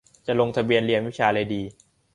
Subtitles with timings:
[0.27, 1.61] จะลงทะเบียนเรียนวิชาอะไรดี